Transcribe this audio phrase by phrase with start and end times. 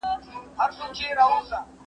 [0.57, 1.57] ته کورته راسه!